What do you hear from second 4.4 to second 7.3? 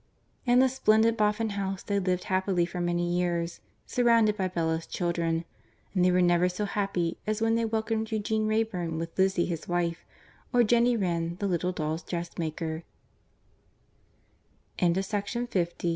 Bella's children. And they were never so happy